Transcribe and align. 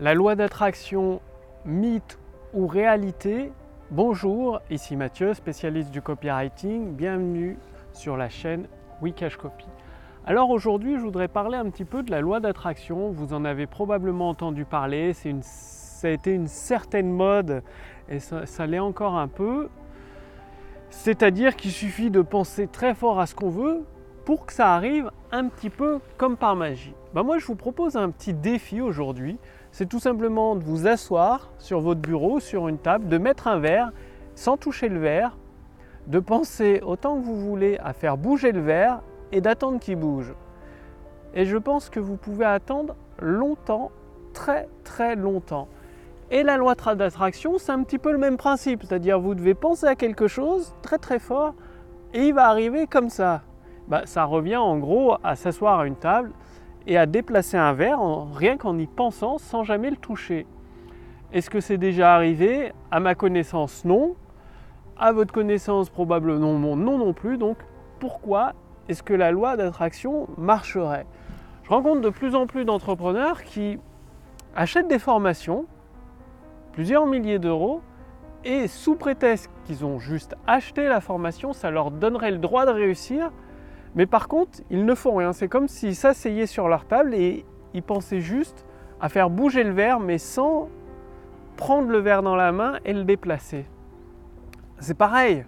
La 0.00 0.14
loi 0.14 0.34
d'attraction, 0.34 1.20
mythe 1.66 2.18
ou 2.54 2.66
réalité 2.66 3.52
Bonjour, 3.90 4.62
ici 4.70 4.96
Mathieu, 4.96 5.34
spécialiste 5.34 5.90
du 5.90 6.00
copywriting. 6.00 6.94
Bienvenue 6.94 7.58
sur 7.92 8.16
la 8.16 8.30
chaîne 8.30 8.66
Wikash 9.02 9.36
Copy. 9.36 9.66
Alors 10.24 10.48
aujourd'hui, 10.48 10.96
je 10.96 11.02
voudrais 11.02 11.28
parler 11.28 11.58
un 11.58 11.68
petit 11.68 11.84
peu 11.84 12.02
de 12.02 12.10
la 12.10 12.22
loi 12.22 12.40
d'attraction. 12.40 13.10
Vous 13.10 13.34
en 13.34 13.44
avez 13.44 13.66
probablement 13.66 14.30
entendu 14.30 14.64
parler. 14.64 15.12
C'est 15.12 15.28
une, 15.28 15.42
ça 15.42 16.08
a 16.08 16.12
été 16.12 16.32
une 16.32 16.48
certaine 16.48 17.12
mode 17.12 17.62
et 18.08 18.20
ça, 18.20 18.46
ça 18.46 18.66
l'est 18.66 18.78
encore 18.78 19.18
un 19.18 19.28
peu. 19.28 19.68
C'est-à-dire 20.88 21.56
qu'il 21.56 21.72
suffit 21.72 22.10
de 22.10 22.22
penser 22.22 22.68
très 22.68 22.94
fort 22.94 23.20
à 23.20 23.26
ce 23.26 23.34
qu'on 23.34 23.50
veut 23.50 23.84
pour 24.24 24.46
que 24.46 24.52
ça 24.52 24.74
arrive 24.74 25.10
un 25.32 25.48
petit 25.48 25.70
peu 25.70 26.00
comme 26.16 26.36
par 26.36 26.56
magie. 26.56 26.94
Ben 27.14 27.22
moi, 27.22 27.38
je 27.38 27.46
vous 27.46 27.56
propose 27.56 27.96
un 27.96 28.10
petit 28.10 28.34
défi 28.34 28.80
aujourd'hui 28.80 29.38
c'est 29.72 29.88
tout 29.88 30.00
simplement 30.00 30.56
de 30.56 30.64
vous 30.64 30.86
asseoir 30.86 31.50
sur 31.58 31.80
votre 31.80 32.00
bureau, 32.00 32.40
sur 32.40 32.68
une 32.68 32.78
table, 32.78 33.08
de 33.08 33.18
mettre 33.18 33.46
un 33.46 33.58
verre 33.58 33.92
sans 34.34 34.56
toucher 34.56 34.88
le 34.88 34.98
verre, 34.98 35.36
de 36.06 36.18
penser 36.18 36.80
autant 36.84 37.16
que 37.16 37.22
vous 37.22 37.40
voulez 37.40 37.78
à 37.78 37.92
faire 37.92 38.16
bouger 38.16 38.52
le 38.52 38.60
verre 38.60 39.00
et 39.32 39.40
d'attendre 39.40 39.78
qu'il 39.78 39.96
bouge. 39.96 40.34
Et 41.34 41.44
je 41.44 41.56
pense 41.56 41.88
que 41.88 42.00
vous 42.00 42.16
pouvez 42.16 42.46
attendre 42.46 42.96
longtemps, 43.20 43.92
très 44.32 44.68
très 44.82 45.14
longtemps. 45.14 45.68
Et 46.32 46.42
la 46.42 46.56
loi 46.56 46.74
d'attraction, 46.74 47.58
c'est 47.58 47.72
un 47.72 47.82
petit 47.82 47.98
peu 47.98 48.12
le 48.12 48.18
même 48.18 48.36
principe, 48.36 48.82
c'est-à-dire 48.84 49.20
vous 49.20 49.34
devez 49.34 49.54
penser 49.54 49.86
à 49.86 49.94
quelque 49.94 50.26
chose 50.26 50.74
très 50.82 50.98
très 50.98 51.18
fort 51.18 51.54
et 52.12 52.26
il 52.26 52.34
va 52.34 52.48
arriver 52.48 52.86
comme 52.86 53.08
ça. 53.08 53.42
Bah, 53.90 54.02
ça 54.04 54.24
revient 54.24 54.56
en 54.56 54.78
gros 54.78 55.16
à 55.24 55.34
s'asseoir 55.34 55.80
à 55.80 55.86
une 55.86 55.96
table 55.96 56.30
et 56.86 56.96
à 56.96 57.06
déplacer 57.06 57.56
un 57.56 57.72
verre 57.72 58.00
rien 58.32 58.56
qu'en 58.56 58.78
y 58.78 58.86
pensant 58.86 59.36
sans 59.38 59.64
jamais 59.64 59.90
le 59.90 59.96
toucher. 59.96 60.46
Est-ce 61.32 61.50
que 61.50 61.58
c'est 61.58 61.76
déjà 61.76 62.14
arrivé? 62.14 62.72
À 62.92 63.00
ma 63.00 63.16
connaissance, 63.16 63.84
non. 63.84 64.14
À 64.96 65.10
votre 65.10 65.32
connaissance, 65.32 65.90
probablement 65.90 66.56
non, 66.56 66.76
non 66.76 66.98
non 66.98 67.12
plus. 67.12 67.36
Donc 67.36 67.56
pourquoi 67.98 68.52
est-ce 68.88 69.02
que 69.02 69.12
la 69.12 69.32
loi 69.32 69.56
d'attraction 69.56 70.28
marcherait? 70.38 71.06
Je 71.64 71.70
rencontre 71.70 72.00
de 72.00 72.10
plus 72.10 72.36
en 72.36 72.46
plus 72.46 72.64
d'entrepreneurs 72.64 73.42
qui 73.42 73.80
achètent 74.54 74.88
des 74.88 75.00
formations, 75.00 75.66
plusieurs 76.72 77.06
milliers 77.06 77.40
d'euros, 77.40 77.80
et 78.44 78.68
sous 78.68 78.94
prétexte 78.94 79.50
qu'ils 79.64 79.84
ont 79.84 79.98
juste 79.98 80.36
acheté 80.46 80.86
la 80.88 81.00
formation, 81.00 81.52
ça 81.52 81.72
leur 81.72 81.90
donnerait 81.90 82.30
le 82.30 82.38
droit 82.38 82.66
de 82.66 82.70
réussir, 82.70 83.30
mais 83.94 84.06
par 84.06 84.28
contre, 84.28 84.60
ils 84.70 84.84
ne 84.84 84.94
font 84.94 85.16
rien. 85.16 85.32
C'est 85.32 85.48
comme 85.48 85.68
s'ils 85.68 85.96
s'asseyaient 85.96 86.46
sur 86.46 86.68
leur 86.68 86.84
table 86.84 87.14
et 87.14 87.44
ils 87.74 87.82
pensaient 87.82 88.20
juste 88.20 88.64
à 89.00 89.08
faire 89.08 89.30
bouger 89.30 89.64
le 89.64 89.72
verre, 89.72 90.00
mais 90.00 90.18
sans 90.18 90.68
prendre 91.56 91.90
le 91.90 91.98
verre 91.98 92.22
dans 92.22 92.36
la 92.36 92.52
main 92.52 92.78
et 92.84 92.92
le 92.92 93.04
déplacer. 93.04 93.66
C'est 94.78 94.96
pareil. 94.96 95.44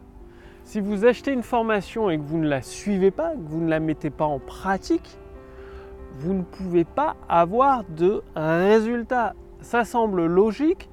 Si 0.65 0.81
vous 0.81 1.05
achetez 1.05 1.33
une 1.33 1.43
formation 1.43 2.11
et 2.11 2.19
que 2.19 2.23
vous 2.23 2.39
ne 2.39 2.49
la 2.49 2.63
suivez 2.63 3.11
pas, 3.11 3.33
que 3.33 3.41
vous 3.41 3.61
ne 3.61 3.69
la 3.69 3.81
mettez 3.81 4.11
pas 4.11 4.25
en 4.25 4.39
pratique, 4.39 5.19
vous 6.19 6.35
ne 6.35 6.43
pouvez 6.43 6.85
pas 6.85 7.17
avoir 7.29 7.85
de 7.85 8.23
résultats. 8.37 9.35
Ça 9.61 9.85
semble 9.85 10.27
logique, 10.27 10.89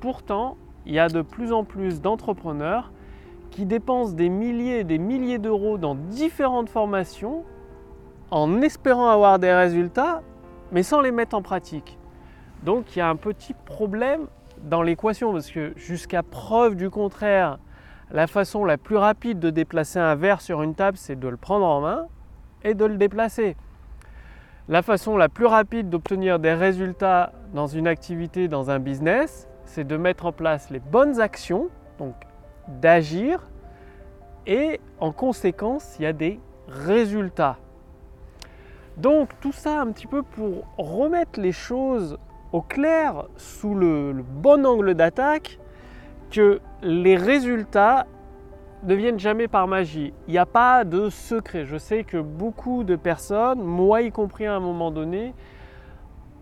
pourtant, 0.00 0.56
il 0.84 0.94
y 0.94 0.98
a 0.98 1.08
de 1.08 1.22
plus 1.22 1.52
en 1.52 1.64
plus 1.64 2.00
d'entrepreneurs 2.00 2.92
qui 3.56 3.64
dépensent 3.64 4.12
des 4.12 4.28
milliers 4.28 4.80
et 4.80 4.84
des 4.84 4.98
milliers 4.98 5.38
d'euros 5.38 5.78
dans 5.78 5.94
différentes 5.94 6.68
formations 6.68 7.42
en 8.30 8.60
espérant 8.60 9.08
avoir 9.08 9.38
des 9.38 9.50
résultats, 9.50 10.20
mais 10.72 10.82
sans 10.82 11.00
les 11.00 11.10
mettre 11.10 11.34
en 11.34 11.40
pratique. 11.40 11.98
Donc 12.64 12.94
il 12.94 12.98
y 12.98 13.02
a 13.02 13.08
un 13.08 13.16
petit 13.16 13.54
problème 13.54 14.26
dans 14.62 14.82
l'équation, 14.82 15.32
parce 15.32 15.50
que 15.50 15.72
jusqu'à 15.74 16.22
preuve 16.22 16.76
du 16.76 16.90
contraire, 16.90 17.58
la 18.10 18.26
façon 18.26 18.66
la 18.66 18.76
plus 18.76 18.98
rapide 18.98 19.38
de 19.38 19.48
déplacer 19.48 19.98
un 20.00 20.16
verre 20.16 20.42
sur 20.42 20.62
une 20.62 20.74
table, 20.74 20.98
c'est 20.98 21.18
de 21.18 21.28
le 21.28 21.38
prendre 21.38 21.64
en 21.64 21.80
main 21.80 22.08
et 22.62 22.74
de 22.74 22.84
le 22.84 22.98
déplacer. 22.98 23.56
La 24.68 24.82
façon 24.82 25.16
la 25.16 25.30
plus 25.30 25.46
rapide 25.46 25.88
d'obtenir 25.88 26.38
des 26.40 26.52
résultats 26.52 27.32
dans 27.54 27.68
une 27.68 27.86
activité, 27.86 28.48
dans 28.48 28.70
un 28.70 28.80
business, 28.80 29.48
c'est 29.64 29.84
de 29.86 29.96
mettre 29.96 30.26
en 30.26 30.32
place 30.32 30.68
les 30.68 30.80
bonnes 30.80 31.20
actions, 31.20 31.68
donc 31.98 32.14
d'agir 32.68 33.42
et 34.46 34.80
en 35.00 35.12
conséquence, 35.12 35.96
il 35.98 36.02
y 36.02 36.06
a 36.06 36.12
des 36.12 36.40
résultats. 36.68 37.58
Donc 38.96 39.30
tout 39.40 39.52
ça 39.52 39.80
un 39.80 39.92
petit 39.92 40.06
peu 40.06 40.22
pour 40.22 40.64
remettre 40.78 41.40
les 41.40 41.52
choses 41.52 42.18
au 42.52 42.62
clair 42.62 43.26
sous 43.36 43.74
le, 43.74 44.14
bon 44.14 44.64
angle 44.64 44.94
d'attaque, 44.94 45.58
que 46.30 46.60
les 46.82 47.16
résultats 47.16 48.06
ne 48.84 48.94
viennent 48.94 49.18
jamais 49.18 49.48
par 49.48 49.68
magie. 49.68 50.12
Il 50.26 50.32
n'y 50.32 50.38
a 50.38 50.46
pas 50.46 50.84
de 50.84 51.10
secret. 51.10 51.66
Je 51.66 51.76
sais 51.76 52.04
que 52.04 52.18
beaucoup 52.18 52.84
de 52.84 52.96
personnes, 52.96 53.62
moi 53.62 54.02
y 54.02 54.10
compris 54.10 54.46
à 54.46 54.54
un 54.54 54.60
moment 54.60 54.90
donné, 54.90 55.34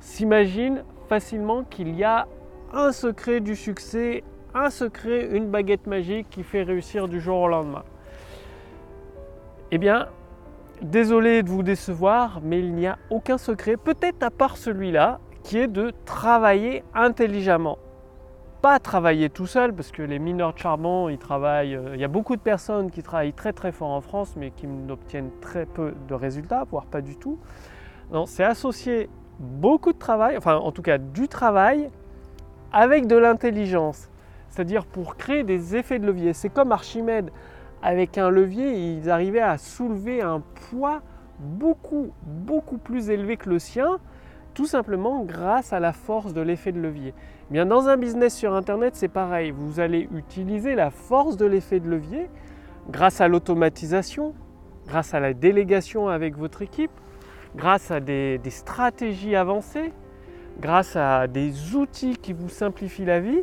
s'imaginent 0.01 0.84
facilement 1.09 1.65
qu'il 1.65 1.97
y 1.97 2.05
a 2.05 2.27
un 2.73 2.93
secret 2.93 3.41
du 3.41 3.57
succès, 3.57 4.25
un 4.54 4.70
secret, 4.70 5.28
une 5.32 5.50
baguette 5.50 5.87
magique 5.87 6.31
qui 6.31 6.44
fait 6.44 6.62
réussir 6.62 7.09
du 7.09 7.20
jour 7.20 7.41
au 7.41 7.48
lendemain. 7.48 7.82
Eh 9.70 9.78
bien, 9.78 10.06
désolé 10.81 11.42
de 11.42 11.50
vous 11.50 11.65
décevoir, 11.65 12.41
mais 12.42 12.60
il 12.60 12.72
n'y 12.75 12.87
a 12.87 12.98
aucun 13.10 13.38
secret, 13.38 13.76
peut-être 13.76 14.22
à 14.22 14.31
part 14.31 14.56
celui-là, 14.56 15.19
qui 15.42 15.59
est 15.59 15.66
de 15.66 15.92
travailler 16.04 16.84
intelligemment. 16.94 17.78
Pas 18.62 18.78
travailler 18.78 19.28
tout 19.28 19.47
seul, 19.47 19.75
parce 19.75 19.91
que 19.91 20.03
les 20.03 20.19
mineurs 20.19 20.54
de 20.54 20.59
charbon, 20.59 21.09
ils 21.09 21.19
travaillent. 21.19 21.75
Euh, 21.75 21.94
il 21.94 22.00
y 22.00 22.04
a 22.04 22.09
beaucoup 22.09 22.36
de 22.36 22.41
personnes 22.41 22.91
qui 22.91 23.03
travaillent 23.03 23.34
très 23.34 23.53
très 23.53 23.72
fort 23.72 23.91
en 23.91 24.00
France, 24.00 24.36
mais 24.36 24.53
qui 24.53 24.66
n'obtiennent 24.66 25.31
très 25.41 25.66
peu 25.66 25.92
de 26.09 26.15
résultats, 26.15 26.65
voire 26.71 26.86
pas 26.86 27.03
du 27.03 27.16
tout. 27.16 27.38
Non, 28.10 28.25
c'est 28.25 28.44
associer 28.44 29.10
beaucoup 29.38 29.92
de 29.92 29.98
travail, 29.98 30.36
enfin 30.38 30.56
en 30.56 30.71
tout 30.72 30.82
cas 30.82 30.97
du 30.97 31.28
travail, 31.28 31.91
avec 32.72 33.06
de 33.06 33.16
l'intelligence 33.16 34.09
c'est-à-dire 34.54 34.87
pour 34.87 35.16
créer 35.16 35.42
des 35.42 35.75
effets 35.75 35.98
de 35.98 36.06
levier. 36.06 36.32
C'est 36.32 36.48
comme 36.48 36.70
Archimède, 36.70 37.31
avec 37.82 38.19
un 38.19 38.31
levier, 38.31 38.72
ils 38.72 39.10
arrivaient 39.10 39.41
à 39.41 39.59
soulever 39.59 40.22
un 40.22 40.41
poids 40.70 41.03
beaucoup, 41.41 42.12
beaucoup 42.22 42.78
plus 42.78 43.10
élevé 43.10 43.37
que 43.37 43.50
le 43.50 43.59
sien, 43.59 43.98
tout 44.54 44.66
simplement 44.66 45.25
grâce 45.25 45.72
à 45.72 45.81
la 45.81 45.92
force 45.92 46.32
de 46.32 46.41
l'effet 46.41 46.70
de 46.70 46.81
levier. 46.81 47.15
Eh 47.50 47.53
bien, 47.53 47.66
dans 47.66 47.88
un 47.88 47.97
business 47.97 48.37
sur 48.37 48.54
Internet, 48.54 48.94
c'est 48.94 49.09
pareil. 49.09 49.50
Vous 49.50 49.81
allez 49.81 50.09
utiliser 50.15 50.76
la 50.76 50.91
force 50.91 51.36
de 51.36 51.47
l'effet 51.47 51.81
de 51.81 51.88
levier 51.88 52.31
grâce 52.88 53.21
à 53.21 53.26
l'automatisation, 53.26 54.34
grâce 54.86 55.15
à 55.15 55.21
la 55.21 55.34
délégation 55.34 56.06
avec 56.06 56.38
votre 56.38 56.62
équipe, 56.62 56.92
grâce 57.56 57.91
à 57.91 57.98
des, 57.98 58.38
des 58.38 58.50
stratégies 58.50 59.34
avancées, 59.34 59.92
grâce 60.60 60.94
à 60.94 61.26
des 61.26 61.75
outils 61.75 62.16
qui 62.16 62.32
vous 62.32 62.48
simplifient 62.48 63.04
la 63.04 63.19
vie 63.19 63.42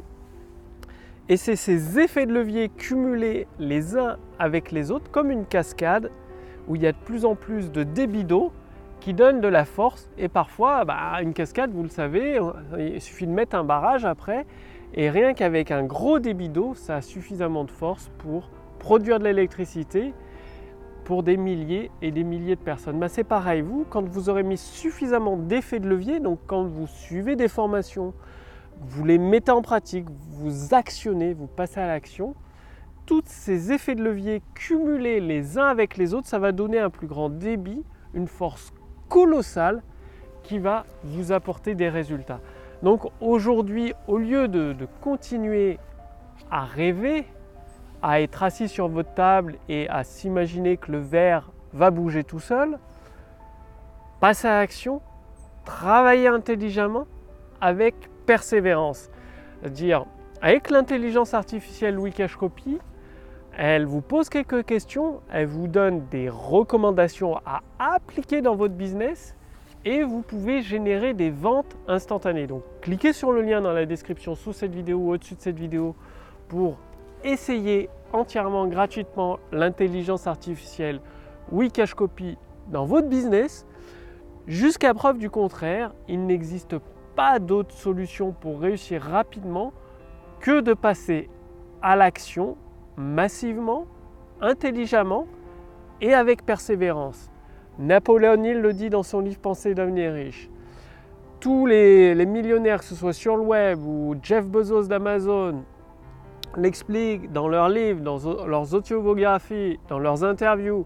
et 1.32 1.38
c'est 1.38 1.56
ces 1.56 1.98
effets 1.98 2.26
de 2.26 2.34
levier 2.34 2.68
cumulés 2.68 3.48
les 3.58 3.96
uns 3.96 4.18
avec 4.38 4.70
les 4.74 4.92
autres, 4.92 5.10
comme 5.12 5.32
une 5.32 5.46
cascade, 5.46 6.12
où 6.68 6.76
il 6.76 6.82
y 6.82 6.88
a 6.88 6.92
de 6.92 6.98
plus 7.06 7.24
en 7.24 7.36
plus 7.36 7.72
de 7.72 7.84
débit 7.84 8.26
d'eau 8.26 8.52
qui 9.00 9.14
donne 9.14 9.40
de 9.40 9.48
la 9.48 9.64
force. 9.64 10.10
Et 10.18 10.28
parfois, 10.28 10.84
bah, 10.84 11.22
une 11.22 11.34
cascade, 11.34 11.72
vous 11.72 11.84
le 11.84 11.90
savez, 11.90 12.38
il 12.78 13.00
suffit 13.00 13.28
de 13.28 13.32
mettre 13.32 13.56
un 13.56 13.64
barrage 13.64 14.04
après. 14.04 14.46
Et 14.94 15.10
rien 15.10 15.34
qu'avec 15.34 15.72
un 15.72 15.84
gros 15.84 16.20
débit 16.20 16.50
d'eau, 16.50 16.74
ça 16.76 16.98
a 16.98 17.02
suffisamment 17.02 17.64
de 17.64 17.72
force 17.72 18.12
pour 18.18 18.50
produire 18.80 19.18
de 19.18 19.24
l'électricité 19.24 20.14
pour 21.06 21.24
des 21.24 21.38
milliers 21.38 21.92
et 22.02 22.12
des 22.12 22.26
milliers 22.26 22.58
de 22.58 22.62
personnes. 22.62 23.00
Bah, 23.00 23.08
c'est 23.08 23.24
pareil, 23.24 23.62
vous, 23.62 23.86
quand 23.90 24.06
vous 24.06 24.28
aurez 24.28 24.44
mis 24.44 24.58
suffisamment 24.58 25.38
d'effets 25.38 25.80
de 25.80 25.88
levier, 25.88 26.20
donc 26.20 26.40
quand 26.46 26.66
vous 26.66 26.88
suivez 26.88 27.38
des 27.38 27.48
formations, 27.48 28.14
vous 28.82 29.06
les 29.06 29.18
mettez 29.18 29.52
en 29.52 29.62
pratique, 29.62 30.06
vous 30.10 30.74
actionnez, 30.74 31.34
vous 31.34 31.48
passez 31.48 31.80
à 31.80 31.88
l'action, 31.88 32.36
tous 33.06 33.24
ces 33.26 33.72
effets 33.72 33.96
de 33.96 34.04
levier 34.04 34.42
cumulés 34.54 35.20
les 35.20 35.58
uns 35.58 35.66
avec 35.66 35.98
les 35.98 36.14
autres, 36.14 36.28
ça 36.28 36.40
va 36.40 36.52
donner 36.52 36.80
un 36.80 36.90
plus 36.90 37.08
grand 37.08 37.30
débit, 37.30 37.84
une 38.14 38.28
force 38.28 38.74
colossale 39.10 39.84
qui 40.44 40.60
va 40.60 40.86
vous 41.04 41.32
apporter 41.32 41.76
des 41.76 41.90
résultats. 41.90 42.40
Donc 42.82 43.06
aujourd'hui, 43.20 43.94
au 44.08 44.18
lieu 44.18 44.48
de, 44.48 44.74
de, 44.74 44.88
continuer 45.02 45.78
à 46.50 46.66
rêver, 46.66 47.26
à 48.02 48.22
être 48.22 48.42
assis 48.42 48.68
sur 48.68 48.88
votre 48.88 49.14
table 49.14 49.58
et 49.70 49.88
à 49.90 50.04
s'imaginer 50.04 50.78
que 50.78 50.92
le 50.92 51.00
verre 51.00 51.52
va 51.74 51.92
bouger 51.92 52.24
tout 52.24 52.40
seul, 52.40 52.80
passez 54.20 54.48
à 54.48 54.60
l'action, 54.60 55.02
travaillez 55.66 56.28
intelligemment 56.28 57.06
avec 57.60 57.96
persévérance. 58.26 59.10
Dire, 59.66 60.06
avec 60.42 60.70
l'intelligence 60.70 61.34
artificielle 61.34 62.00
Wikash 62.00 62.36
Copy, 62.36 62.80
elle 63.58 63.86
vous 63.86 64.02
pose 64.02 64.30
quelques 64.30 64.66
questions, 64.66 65.22
elle 65.32 65.48
vous 65.48 65.68
donne 65.68 66.06
des 66.10 66.30
recommandations 66.30 67.38
à 67.46 67.62
appliquer 67.80 68.42
dans 68.42 68.56
votre 68.56 68.74
business 68.74 69.36
et 69.84 70.04
vous 70.04 70.22
pouvez 70.22 70.62
générer 70.62 71.14
des 71.14 71.30
ventes 71.30 71.76
instantanées. 71.88 72.48
Donc 72.48 72.64
cliquez 72.82 73.14
sur 73.14 73.32
le 73.32 73.42
lien 73.42 73.62
dans 73.62 73.74
la 73.74 73.86
description 73.86 74.36
sous 74.36 74.54
cette 74.54 74.74
vidéo 74.74 74.98
ou 74.98 75.12
au-dessus 75.12 75.36
de 75.36 75.42
cette 75.42 75.60
vidéo 75.60 75.96
pour 76.48 76.78
essayer 77.24 77.90
entièrement 78.14 78.68
gratuitement 78.68 79.40
l'intelligence 79.52 80.28
artificielle 80.28 81.00
Wikash 81.52 81.94
Copy 81.94 82.38
dans 82.68 82.86
votre 82.86 83.08
business. 83.08 83.66
Jusqu'à 84.48 84.94
preuve 84.94 85.18
du 85.18 85.30
contraire, 85.30 85.94
il 86.08 86.26
n'existe 86.26 86.76
pas 87.16 87.40
d'autre 87.40 87.74
solution 87.74 88.32
pour 88.32 88.60
réussir 88.60 89.02
rapidement 89.02 89.74
que 90.40 90.62
de 90.62 90.74
passer 90.74 91.30
à 91.82 91.96
l'action 91.96 92.58
massivement, 92.98 93.86
intelligemment 94.42 95.28
et 96.02 96.14
avec 96.14 96.46
persévérance. 96.46 97.30
Napoléon 97.80 98.44
Hill 98.44 98.60
le 98.60 98.74
dit 98.74 98.90
dans 98.90 99.04
son 99.04 99.22
livre 99.22 99.40
Pensée 99.40 99.74
devenir 99.74 100.14
riche. 100.14 100.50
Tous 101.40 101.66
les, 101.66 102.14
millionnaires, 102.26 102.80
que 102.80 102.86
ce 102.86 102.96
soit 102.96 103.14
sur 103.14 103.38
le 103.38 103.44
web 103.44 103.80
ou 103.84 104.16
Jeff 104.22 104.46
Bezos 104.46 104.84
d'Amazon, 104.84 105.64
l'expliquent 106.56 107.32
dans 107.32 107.48
leurs 107.48 107.70
livres, 107.70 108.02
dans 108.02 108.20
leurs 108.46 108.76
autobiographies, 108.76 109.80
dans 109.88 110.00
leurs 110.00 110.24
interviews. 110.24 110.86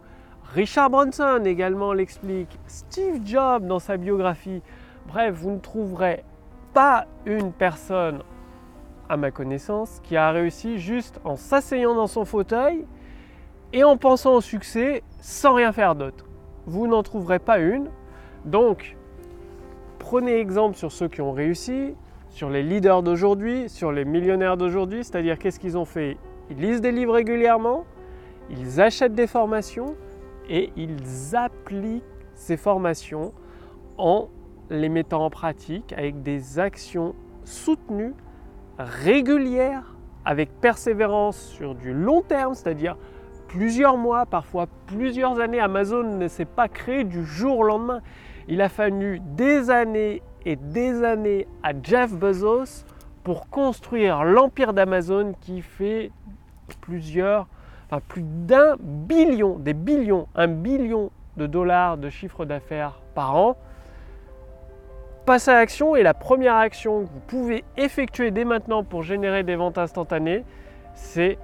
Richard 0.54 0.90
Branson 0.90 1.42
également 1.44 1.92
l'explique. 1.92 2.58
Steve 2.68 3.22
Jobs 3.26 3.66
dans 3.66 3.80
sa 3.80 3.98
biographie. 3.98 4.62
Bref, 5.08 5.36
vous 5.36 5.52
ne 5.52 5.60
trouverez 5.60 6.24
pas 6.74 7.06
une 7.26 7.52
personne, 7.52 8.24
à 9.08 9.18
ma 9.18 9.32
connaissance, 9.32 10.00
qui 10.04 10.18
a 10.18 10.32
réussi 10.32 10.80
juste 10.80 11.20
en 11.24 11.36
s'asseyant 11.36 11.96
dans 11.96 12.08
son 12.08 12.26
fauteuil 12.26 12.86
et 13.72 13.84
en 13.84 13.98
pensant 13.98 14.36
au 14.36 14.42
succès 14.42 15.04
sans 15.22 15.54
rien 15.54 15.72
faire 15.72 15.96
d'autre. 15.96 16.26
Vous 16.66 16.88
n'en 16.88 17.04
trouverez 17.04 17.40
pas 17.40 17.60
une. 17.60 17.90
Donc, 18.46 18.98
prenez 20.00 20.40
exemple 20.40 20.76
sur 20.76 20.92
ceux 20.92 21.08
qui 21.08 21.22
ont 21.22 21.32
réussi, 21.32 21.94
sur 22.30 22.50
les 22.50 22.64
leaders 22.64 23.04
d'aujourd'hui, 23.04 23.70
sur 23.70 23.92
les 23.92 24.06
millionnaires 24.06 24.58
d'aujourd'hui, 24.58 25.04
c'est-à-dire 25.04 25.38
qu'est-ce 25.38 25.60
qu'ils 25.60 25.78
ont 25.78 25.86
fait? 25.86 26.18
Ils 26.50 26.58
lisent 26.58 26.82
des 26.82 26.92
livres 26.92 27.14
régulièrement, 27.14 27.86
ils 28.50 28.82
achètent 28.82 29.16
des 29.16 29.28
formations 29.28 29.96
et 30.50 30.72
ils 30.76 31.36
appliquent 31.36 32.04
ces 32.34 32.58
formations 32.58 33.34
en 33.98 34.28
les 34.70 34.90
mettant 34.90 35.26
en 35.26 35.30
pratique 35.30 35.94
avec 35.94 36.22
des 36.24 36.60
actions 36.60 37.16
soutenues, 37.44 38.14
régulières, 38.78 39.96
avec 40.26 40.50
persévérance 40.60 41.38
sur 41.38 41.76
du 41.76 41.94
long 41.94 42.22
terme, 42.22 42.56
c'est-à-dire 42.56 42.98
plusieurs 43.48 43.98
mois, 43.98 44.26
parfois 44.26 44.68
plusieurs 44.88 45.40
années. 45.40 45.60
Amazon 45.60 46.18
ne 46.18 46.28
s'est 46.28 46.46
pas 46.46 46.68
créé 46.68 47.04
du 47.04 47.24
jour 47.24 47.60
au 47.60 47.64
lendemain. 47.64 48.02
Il 48.48 48.62
a 48.62 48.70
fallu 48.70 49.22
des 49.22 49.70
années 49.70 50.22
et 50.46 50.56
des 50.56 51.04
années 51.04 51.48
à 51.64 51.72
Jeff 51.82 52.12
Bezos 52.14 52.86
pour 53.24 53.50
construire 53.50 54.24
l'empire 54.24 54.74
d'Amazon 54.74 55.34
qui 55.42 55.62
fait 55.62 56.12
plusieurs, 56.82 57.48
enfin 57.90 58.02
plus 58.08 58.24
d'un 58.24 58.76
billion, 58.80 59.58
des 59.58 59.74
billions, 59.74 60.28
un 60.36 60.48
billion 60.48 61.12
de 61.38 61.48
dollars 61.48 61.98
de 61.98 62.10
chiffre 62.10 62.46
d'affaires 62.46 63.02
par 63.14 63.36
an. 63.36 63.58
Passez 65.26 65.50
à 65.50 65.56
l'action 65.56 65.96
et 65.96 66.04
la 66.04 66.14
première 66.14 66.56
action 66.56 67.02
que 67.02 67.10
vous 67.10 67.20
pouvez 67.20 67.64
effectuer 67.78 68.30
dès 68.30 68.46
maintenant 68.46 68.84
pour 68.84 69.02
générer 69.02 69.42
des 69.42 69.56
ventes 69.56 69.80
instantanées, 69.80 70.44
c'est 70.94 71.40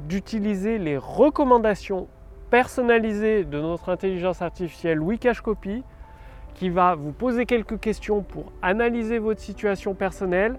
d'utiliser 0.00 0.78
les 0.78 0.96
recommandations 0.98 2.08
personnalisées 2.50 3.44
de 3.44 3.60
notre 3.60 3.88
intelligence 3.88 4.42
artificielle 4.42 5.00
Wikash 5.00 5.42
Copy 5.42 5.84
qui 6.54 6.70
va 6.70 6.96
vous 6.96 7.12
poser 7.12 7.46
quelques 7.46 7.78
questions 7.78 8.22
pour 8.22 8.50
analyser 8.62 9.20
votre 9.20 9.40
situation 9.40 9.94
personnelle, 9.94 10.58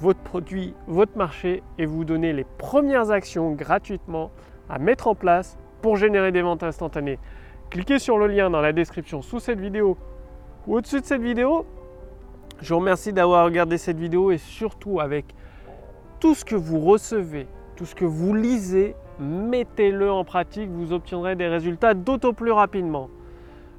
votre 0.00 0.18
produit, 0.18 0.74
votre 0.88 1.16
marché 1.16 1.62
et 1.78 1.86
vous 1.86 2.04
donner 2.04 2.32
les 2.32 2.44
premières 2.44 3.12
actions 3.12 3.52
gratuitement 3.52 4.32
à 4.68 4.80
mettre 4.80 5.06
en 5.06 5.14
place 5.14 5.56
pour 5.82 5.96
générer 5.96 6.32
des 6.32 6.42
ventes 6.42 6.64
instantanées. 6.64 7.20
Cliquez 7.70 8.00
sur 8.00 8.18
le 8.18 8.26
lien 8.26 8.50
dans 8.50 8.60
la 8.60 8.72
description 8.72 9.22
sous 9.22 9.38
cette 9.38 9.60
vidéo 9.60 9.96
ou 10.66 10.78
au-dessus 10.78 11.00
de 11.00 11.06
cette 11.06 11.22
vidéo. 11.22 11.64
Je 12.60 12.74
vous 12.74 12.80
remercie 12.80 13.12
d'avoir 13.12 13.44
regardé 13.44 13.78
cette 13.78 13.98
vidéo 13.98 14.30
et 14.30 14.38
surtout 14.38 15.00
avec 15.00 15.26
tout 16.20 16.34
ce 16.34 16.44
que 16.44 16.56
vous 16.56 16.80
recevez 16.80 17.46
tout 17.78 17.86
ce 17.86 17.94
que 17.94 18.04
vous 18.04 18.34
lisez, 18.34 18.96
mettez-le 19.20 20.10
en 20.10 20.24
pratique, 20.24 20.68
vous 20.68 20.92
obtiendrez 20.92 21.36
des 21.36 21.46
résultats 21.46 21.94
d'autant 21.94 22.32
plus 22.32 22.50
rapidement. 22.50 23.08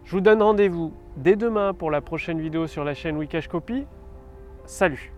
Je 0.05 0.11
vous 0.11 0.21
donne 0.21 0.41
rendez-vous 0.41 0.93
dès 1.17 1.35
demain 1.35 1.73
pour 1.73 1.91
la 1.91 1.99
prochaine 1.99 2.39
vidéo 2.39 2.65
sur 2.65 2.85
la 2.85 2.93
chaîne 2.93 3.17
Wikash 3.17 3.49
Copy. 3.49 3.85
Salut 4.65 5.11